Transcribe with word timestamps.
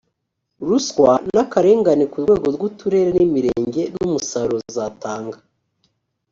ruswa 0.67 1.11
n 1.33 1.35
akarengane 1.43 2.03
ku 2.11 2.17
rwego 2.23 2.47
rw 2.55 2.61
uturere 2.69 3.09
n 3.17 3.19
imirenge 3.27 3.83
n 3.95 3.97
umusaruro 4.07 4.61
zatanga 4.75 5.37